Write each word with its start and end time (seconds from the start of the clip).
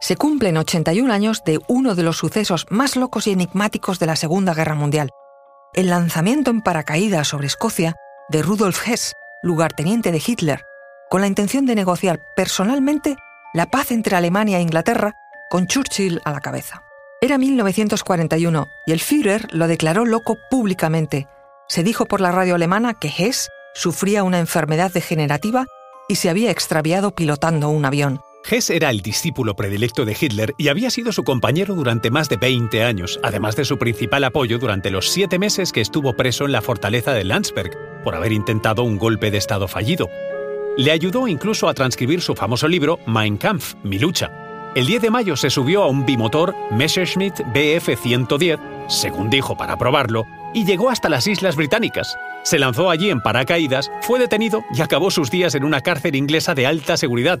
se 0.00 0.16
cumplen 0.16 0.56
81 0.56 1.12
años 1.12 1.42
de 1.44 1.58
uno 1.66 1.94
de 1.94 2.02
los 2.02 2.18
sucesos 2.18 2.66
más 2.70 2.96
locos 2.96 3.26
y 3.26 3.32
enigmáticos 3.32 3.98
de 3.98 4.06
la 4.06 4.16
Segunda 4.16 4.54
Guerra 4.54 4.74
Mundial, 4.74 5.10
el 5.74 5.88
lanzamiento 5.88 6.50
en 6.50 6.62
paracaídas 6.62 7.28
sobre 7.28 7.46
Escocia 7.46 7.96
de 8.28 8.42
Rudolf 8.42 8.86
Hess, 8.86 9.14
lugarteniente 9.42 10.12
de 10.12 10.22
Hitler, 10.24 10.62
con 11.10 11.20
la 11.20 11.26
intención 11.26 11.66
de 11.66 11.74
negociar 11.74 12.20
personalmente 12.36 13.16
la 13.54 13.66
paz 13.66 13.90
entre 13.90 14.16
Alemania 14.16 14.58
e 14.58 14.62
Inglaterra, 14.62 15.14
con 15.50 15.66
Churchill 15.66 16.20
a 16.24 16.32
la 16.32 16.40
cabeza. 16.40 16.82
Era 17.20 17.38
1941 17.38 18.68
y 18.86 18.92
el 18.92 19.00
Führer 19.00 19.48
lo 19.52 19.66
declaró 19.66 20.04
loco 20.04 20.36
públicamente. 20.50 21.26
Se 21.66 21.82
dijo 21.82 22.06
por 22.06 22.20
la 22.20 22.30
radio 22.30 22.54
alemana 22.54 22.94
que 22.94 23.08
Hess 23.08 23.48
sufría 23.74 24.22
una 24.22 24.38
enfermedad 24.38 24.92
degenerativa 24.92 25.66
y 26.08 26.16
se 26.16 26.30
había 26.30 26.50
extraviado 26.50 27.14
pilotando 27.14 27.70
un 27.70 27.84
avión. 27.84 28.20
Hess 28.44 28.70
era 28.70 28.90
el 28.90 29.02
discípulo 29.02 29.54
predilecto 29.54 30.04
de 30.04 30.16
Hitler 30.18 30.54
y 30.56 30.68
había 30.68 30.90
sido 30.90 31.12
su 31.12 31.22
compañero 31.24 31.74
durante 31.74 32.10
más 32.10 32.28
de 32.28 32.36
20 32.36 32.82
años, 32.82 33.20
además 33.22 33.56
de 33.56 33.64
su 33.64 33.78
principal 33.78 34.24
apoyo 34.24 34.58
durante 34.58 34.90
los 34.90 35.10
siete 35.10 35.38
meses 35.38 35.72
que 35.72 35.80
estuvo 35.80 36.14
preso 36.14 36.46
en 36.46 36.52
la 36.52 36.62
fortaleza 36.62 37.12
de 37.12 37.24
Landsberg 37.24 38.02
por 38.02 38.14
haber 38.14 38.32
intentado 38.32 38.84
un 38.84 38.96
golpe 38.96 39.30
de 39.30 39.38
Estado 39.38 39.68
fallido. 39.68 40.08
Le 40.76 40.92
ayudó 40.92 41.28
incluso 41.28 41.68
a 41.68 41.74
transcribir 41.74 42.22
su 42.22 42.34
famoso 42.34 42.68
libro 42.68 42.98
Mein 43.06 43.36
Kampf, 43.36 43.74
Mi 43.82 43.98
lucha. 43.98 44.72
El 44.74 44.86
10 44.86 45.02
de 45.02 45.10
mayo 45.10 45.36
se 45.36 45.50
subió 45.50 45.82
a 45.82 45.88
un 45.88 46.06
bimotor 46.06 46.54
Messerschmitt 46.70 47.40
Bf-110, 47.52 48.58
según 48.88 49.28
dijo 49.28 49.56
para 49.56 49.76
probarlo, 49.76 50.24
y 50.54 50.64
llegó 50.64 50.88
hasta 50.88 51.08
las 51.08 51.26
Islas 51.26 51.56
Británicas. 51.56 52.16
Se 52.44 52.58
lanzó 52.58 52.88
allí 52.88 53.10
en 53.10 53.20
paracaídas, 53.20 53.90
fue 54.02 54.18
detenido 54.18 54.64
y 54.72 54.80
acabó 54.80 55.10
sus 55.10 55.30
días 55.30 55.54
en 55.54 55.64
una 55.64 55.80
cárcel 55.80 56.14
inglesa 56.14 56.54
de 56.54 56.66
alta 56.66 56.96
seguridad. 56.96 57.40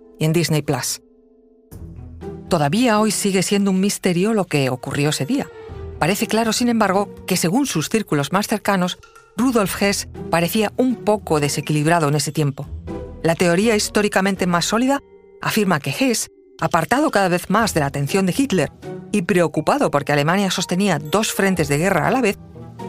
en 0.25 0.33
Disney 0.33 0.61
Plus. 0.61 1.01
Todavía 2.49 2.99
hoy 2.99 3.11
sigue 3.11 3.43
siendo 3.43 3.71
un 3.71 3.79
misterio 3.79 4.33
lo 4.33 4.45
que 4.45 4.69
ocurrió 4.69 5.09
ese 5.09 5.25
día. 5.25 5.47
Parece 5.99 6.27
claro, 6.27 6.51
sin 6.51 6.67
embargo, 6.67 7.13
que 7.25 7.37
según 7.37 7.65
sus 7.65 7.89
círculos 7.89 8.33
más 8.33 8.47
cercanos, 8.47 8.99
Rudolf 9.37 9.81
Hess 9.81 10.09
parecía 10.29 10.73
un 10.77 10.95
poco 10.97 11.39
desequilibrado 11.39 12.09
en 12.09 12.15
ese 12.15 12.31
tiempo. 12.31 12.67
La 13.23 13.35
teoría 13.35 13.75
históricamente 13.75 14.47
más 14.47 14.65
sólida 14.65 15.01
afirma 15.41 15.79
que 15.79 15.91
Hess, 15.91 16.29
apartado 16.59 17.11
cada 17.11 17.29
vez 17.29 17.49
más 17.49 17.73
de 17.73 17.79
la 17.79 17.85
atención 17.85 18.25
de 18.25 18.35
Hitler 18.37 18.71
y 19.11 19.21
preocupado 19.23 19.91
porque 19.91 20.11
Alemania 20.11 20.51
sostenía 20.51 20.99
dos 20.99 21.31
frentes 21.31 21.67
de 21.67 21.77
guerra 21.77 22.07
a 22.07 22.11
la 22.11 22.21
vez, 22.21 22.37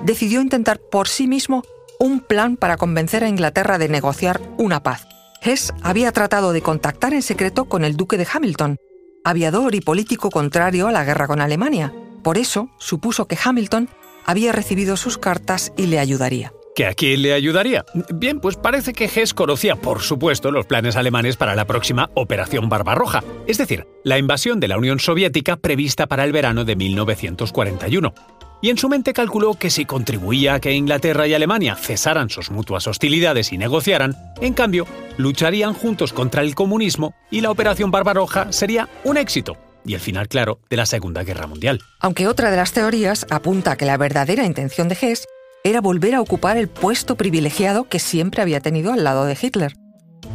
decidió 0.05 0.41
intentar 0.41 0.81
por 0.91 1.09
sí 1.09 1.27
mismo 1.27 1.63
un 1.99 2.21
plan 2.21 2.57
para 2.57 2.77
convencer 2.77 3.25
a 3.25 3.29
Inglaterra 3.29 3.79
de 3.79 3.89
negociar 3.89 4.41
una 4.59 4.83
paz. 4.83 5.07
Hess 5.45 5.73
había 5.83 6.13
tratado 6.13 6.53
de 6.53 6.63
contactar 6.63 7.15
en 7.15 7.23
secreto 7.23 7.65
con 7.65 7.85
el 7.85 7.97
duque 7.97 8.17
de 8.17 8.27
Hamilton, 8.33 8.77
aviador 9.25 9.75
y 9.75 9.81
político 9.81 10.31
contrario 10.31 10.87
a 10.87 10.93
la 10.93 11.05
guerra 11.05 11.27
con 11.27 11.41
Alemania. 11.41 11.93
Por 12.23 12.39
eso 12.39 12.69
supuso 12.79 13.27
que 13.27 13.39
Hamilton 13.43 13.89
había 14.25 14.53
recibido 14.53 14.97
sus 14.97 15.19
cartas 15.19 15.73
y 15.77 15.87
le 15.87 15.99
ayudaría. 15.99 16.53
¿Que 16.77 16.87
a 16.87 16.95
quién 16.95 17.23
le 17.23 17.35
ayudaría? 17.35 17.85
Bien, 18.15 18.41
pues 18.41 18.57
parece 18.57 18.93
que 18.93 19.05
Hess 19.05 19.35
conocía, 19.35 19.77
por 19.77 20.01
supuesto, 20.01 20.53
los 20.53 20.65
planes 20.65 20.97
alemanes 20.97 21.37
para 21.37 21.55
la 21.55 21.67
próxima 21.67 22.09
Operación 22.15 22.69
Barbarroja, 22.69 23.23
es 23.47 23.59
decir, 23.59 23.87
la 24.05 24.19
invasión 24.19 24.61
de 24.61 24.69
la 24.69 24.79
Unión 24.79 25.01
Soviética 25.01 25.57
prevista 25.57 26.07
para 26.07 26.25
el 26.25 26.33
verano 26.33 26.65
de 26.65 26.77
1941 26.77 28.15
y 28.63 28.71
en 28.71 28.79
su 28.79 28.89
mente 28.89 29.13
calculó 29.13 29.55
que 29.55 29.69
si 29.69 29.85
contribuía 29.85 30.55
a 30.55 30.61
que 30.61 30.73
Inglaterra 30.73 31.27
y 31.27 31.35
Alemania 31.35 31.75
cesaran 31.75 32.31
sus 32.31 32.51
mutuas 32.51 32.87
hostilidades 32.87 33.53
y 33.53 33.59
negociaran, 33.59 34.17
en 34.41 34.55
cambio, 34.55 34.87
lucharían 35.19 35.75
juntos 35.75 36.13
contra 36.13 36.43
el 36.43 36.55
comunismo 36.55 37.13
y 37.31 37.43
la 37.43 37.51
Operación 37.51 37.91
Barbaroja 37.91 38.53
sería 38.53 38.89
un 39.05 39.19
éxito 39.19 39.59
y 39.85 39.95
el 39.95 40.01
final 40.01 40.29
claro 40.29 40.61
de 40.71 40.77
la 40.77 40.87
Segunda 40.87 41.25
Guerra 41.25 41.49
Mundial. 41.49 41.81
Aunque 42.01 42.29
otra 42.29 42.51
de 42.53 42.57
las 42.57 42.73
teorías 42.73 43.27
apunta 43.31 43.73
a 43.73 43.77
que 43.77 43.85
la 43.85 43.97
verdadera 43.97 44.47
intención 44.47 44.89
de 44.89 44.97
Hess 45.01 45.27
era 45.65 45.81
volver 45.81 46.15
a 46.15 46.21
ocupar 46.21 46.57
el 46.57 46.69
puesto 46.69 47.17
privilegiado 47.17 47.89
que 47.89 47.99
siempre 47.99 48.43
había 48.43 48.61
tenido 48.61 48.93
al 48.93 49.03
lado 49.03 49.25
de 49.25 49.37
Hitler. 49.41 49.75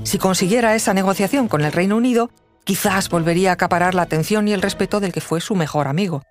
Si 0.04 0.18
consiguiera 0.18 0.76
esa 0.76 0.94
negociación 0.94 1.48
con 1.48 1.62
el 1.62 1.72
Reino 1.72 1.96
Unido, 1.96 2.30
quizás 2.66 3.10
volvería 3.10 3.52
a 3.52 3.54
acaparar 3.54 3.96
la 3.96 4.02
atención 4.02 4.48
y 4.50 4.54
el 4.54 4.62
respeto 4.62 5.00
del 5.00 5.14
que 5.14 5.22
fue 5.22 5.40
su 5.40 5.56
mejor 5.56 5.88
amigo. 5.88 6.24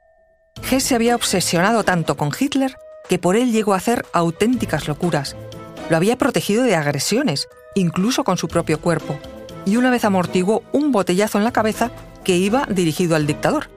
Hess 0.62 0.84
se 0.84 0.94
había 0.94 1.14
obsesionado 1.14 1.84
tanto 1.84 2.16
con 2.16 2.30
Hitler 2.38 2.76
que 3.08 3.18
por 3.18 3.36
él 3.36 3.52
llegó 3.52 3.74
a 3.74 3.78
hacer 3.78 4.04
auténticas 4.12 4.88
locuras. 4.88 5.36
Lo 5.90 5.96
había 5.96 6.18
protegido 6.18 6.64
de 6.64 6.74
agresiones, 6.74 7.48
incluso 7.74 8.24
con 8.24 8.36
su 8.36 8.48
propio 8.48 8.80
cuerpo, 8.80 9.18
y 9.64 9.76
una 9.76 9.90
vez 9.90 10.04
amortiguó 10.04 10.62
un 10.72 10.92
botellazo 10.92 11.38
en 11.38 11.44
la 11.44 11.52
cabeza 11.52 11.90
que 12.24 12.36
iba 12.36 12.66
dirigido 12.68 13.14
al 13.14 13.26
dictador. 13.26 13.70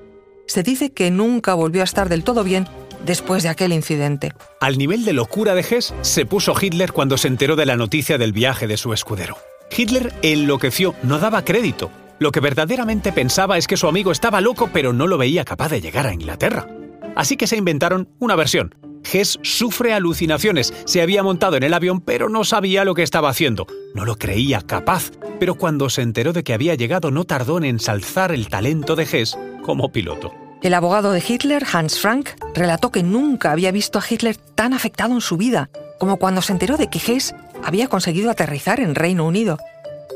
Se 0.48 0.64
dice 0.64 0.92
que 0.92 1.12
nunca 1.12 1.54
volvió 1.54 1.82
a 1.82 1.86
estar 1.86 2.10
del 2.10 2.24
todo 2.24 2.44
bien 2.44 2.68
después 3.06 3.44
de 3.44 3.50
aquel 3.50 3.72
incidente. 3.72 4.34
Al 4.60 4.78
nivel 4.78 5.06
de 5.06 5.14
locura 5.14 5.54
de 5.54 5.62
Hess 5.62 5.94
se 6.02 6.26
puso 6.26 6.56
Hitler 6.60 6.92
cuando 6.92 7.18
se 7.18 7.28
enteró 7.28 7.56
de 7.56 7.66
la 7.66 7.76
noticia 7.76 8.18
del 8.18 8.34
viaje 8.34 8.68
de 8.68 8.78
su 8.78 8.94
escudero. 8.94 9.38
Hitler 9.76 10.14
enloqueció, 10.22 10.96
no 11.04 11.20
daba 11.20 11.46
crédito. 11.46 11.92
Lo 12.19 12.31
que 12.31 12.41
verdaderamente 12.41 13.13
pensaba 13.13 13.57
es 13.57 13.66
que 13.66 13.78
su 13.78 13.88
amigo 13.88 14.12
estaba 14.12 14.41
loco 14.41 14.69
pero 14.74 14.91
no 14.91 15.07
lo 15.07 15.18
veía 15.18 15.46
capaz 15.46 15.69
de 15.69 15.80
llegar 15.80 16.06
a 16.06 16.13
Inglaterra. 16.13 16.68
Así 17.16 17.38
que 17.38 17.47
se 17.47 17.56
inventaron 17.56 18.09
una 18.19 18.35
versión. 18.35 18.75
Hess 19.12 19.40
sufre 19.41 19.94
alucinaciones, 19.94 20.74
se 20.85 21.02
había 21.02 21.24
montado 21.24 21.56
en 21.56 21.63
el 21.63 21.74
avión 21.74 22.02
pero 22.02 22.28
no 22.28 22.44
sabía 22.44 22.84
lo 22.84 22.94
que 22.94 23.03
estaba 23.03 23.30
haciendo. 23.30 23.68
No 23.96 24.03
lo 24.03 24.18
creía 24.18 24.62
capaz, 24.62 25.12
pero 25.40 25.56
cuando 25.56 25.90
se 25.90 26.02
enteró 26.02 26.34
de 26.34 26.44
que 26.44 26.53
había 26.53 26.75
llegado 26.75 27.09
no 27.09 27.24
tardó 27.24 27.57
en 27.57 27.63
ensalzar 27.63 28.34
el 28.34 28.50
talento 28.50 28.97
de 28.97 29.03
Hess 29.03 29.38
como 29.63 29.91
piloto. 29.94 30.34
El 30.62 30.74
abogado 30.74 31.13
de 31.13 31.24
Hitler, 31.25 31.63
Hans 31.72 32.00
Frank, 32.00 32.31
relató 32.53 32.91
que 32.91 33.01
nunca 33.01 33.53
había 33.53 33.72
visto 33.72 33.97
a 33.97 34.03
Hitler 34.07 34.36
tan 34.36 34.74
afectado 34.74 35.13
en 35.13 35.22
su 35.22 35.38
vida 35.38 35.69
como 36.00 36.18
cuando 36.18 36.41
se 36.41 36.51
enteró 36.51 36.75
de 36.75 36.90
que 36.90 37.00
Hess 37.00 37.34
había 37.63 37.88
conseguido 37.88 38.30
aterrizar 38.30 38.81
en 38.81 38.96
Reino 38.96 39.25
Unido 39.25 39.57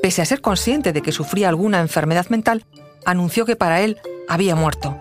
pese 0.03 0.21
a 0.21 0.25
ser 0.25 0.41
consciente 0.41 0.91
de 0.91 1.01
que 1.01 1.13
sufría 1.13 1.47
alguna 1.47 1.79
enfermedad 1.79 2.27
mental, 2.27 2.65
anunció 3.05 3.45
que 3.45 3.55
para 3.55 3.79
él 3.79 3.99
había 4.27 4.53
muerto. 4.53 4.97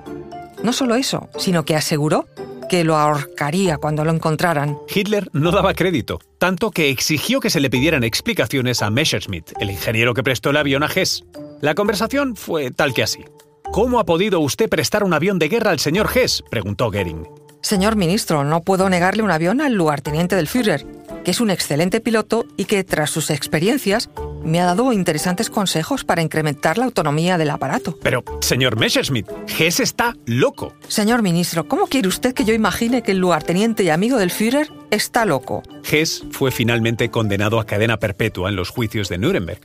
No 0.63 0.73
solo 0.73 0.95
eso, 0.95 1.29
sino 1.39 1.65
que 1.65 1.75
aseguró 1.75 2.29
que 2.71 2.85
lo 2.85 2.97
ahorcaría 2.97 3.79
cuando 3.79 4.05
lo 4.05 4.13
encontraran. 4.13 4.79
Hitler 4.89 5.29
no 5.33 5.51
daba 5.51 5.75
crédito, 5.75 6.21
tanto 6.39 6.71
que 6.71 6.89
exigió 6.89 7.41
que 7.41 7.51
se 7.51 7.59
le 7.59 7.69
pidieran 7.69 8.05
explicaciones 8.05 8.81
a 8.81 8.91
Messerschmitt, 8.91 9.51
el 9.59 9.73
ingeniero 9.73 10.15
que 10.15 10.23
prestó 10.23 10.51
el 10.51 10.57
avión 10.59 10.85
a 10.85 10.87
Hess. 10.87 11.25
La 11.61 11.75
conversación 11.75 12.37
fue 12.37 12.71
tal 12.71 12.95
que 12.95 13.03
así. 13.03 13.25
¿Cómo 13.73 13.99
ha 13.99 14.05
podido 14.05 14.39
usted 14.39 14.69
prestar 14.69 15.03
un 15.03 15.15
avión 15.15 15.41
de 15.41 15.49
guerra 15.49 15.73
al 15.73 15.81
señor 15.81 16.11
Hess? 16.15 16.45
preguntó 16.49 16.93
Goering. 16.93 17.27
Señor 17.61 17.97
ministro, 17.97 18.45
no 18.45 18.61
puedo 18.61 18.89
negarle 18.89 19.25
un 19.25 19.33
avión 19.33 19.61
al 19.61 19.75
lugarteniente 19.75 20.37
del 20.37 20.47
Führer, 20.47 20.87
que 21.25 21.33
es 21.33 21.41
un 21.41 21.51
excelente 21.51 22.01
piloto 22.01 22.45
y 22.57 22.67
que, 22.67 22.85
tras 22.85 23.11
sus 23.11 23.31
experiencias, 23.31 24.09
me 24.45 24.61
ha 24.61 24.65
dado 24.67 24.93
interesantes 24.93 25.51
consejos 25.51 26.05
para 26.05 26.23
incrementar 26.23 26.79
la 26.79 26.85
autonomía 26.85 27.39
del 27.39 27.51
aparato. 27.51 27.99
Pero, 28.03 28.25
señor 28.41 28.77
Messerschmitt, 28.77 29.29
Hess 29.59 29.81
está 29.81 30.17
loco. 30.27 30.75
Señor 30.89 31.23
ministro, 31.23 31.69
¿cómo 31.69 31.87
quiere 31.87 32.09
usted 32.09 32.35
que 32.35 32.45
yo 32.45 32.55
imagine 32.55 33.03
que 33.03 33.13
el 33.13 33.19
lugarteniente 33.19 33.83
y 33.83 33.91
amigo 33.91 34.19
del 34.19 34.31
Führer 34.31 34.69
está 34.91 35.25
loco? 35.25 35.63
Hess 35.91 36.25
fue 36.31 36.51
finalmente 36.51 37.11
condenado 37.11 37.61
a 37.61 37.67
cadena 37.67 37.99
perpetua 37.99 38.49
en 38.49 38.57
los 38.57 38.71
juicios 38.71 39.09
de 39.09 39.19
Nuremberg. 39.19 39.61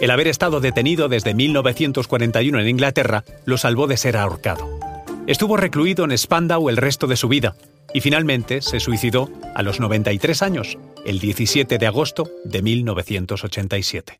El 0.00 0.10
haber 0.10 0.28
estado 0.28 0.60
detenido 0.60 1.08
desde 1.08 1.34
1941 1.34 2.60
en 2.60 2.68
Inglaterra 2.68 3.24
lo 3.44 3.58
salvó 3.58 3.86
de 3.86 3.96
ser 3.96 4.16
ahorcado. 4.16 4.66
Estuvo 5.26 5.56
recluido 5.56 6.04
en 6.04 6.16
Spandau 6.16 6.70
el 6.70 6.78
resto 6.78 7.06
de 7.06 7.16
su 7.16 7.28
vida 7.28 7.54
y 7.92 8.00
finalmente 8.00 8.62
se 8.62 8.80
suicidó 8.80 9.30
a 9.54 9.62
los 9.62 9.80
93 9.80 10.42
años, 10.42 10.78
el 11.04 11.18
17 11.18 11.78
de 11.78 11.86
agosto 11.86 12.30
de 12.44 12.62
1987. 12.62 14.19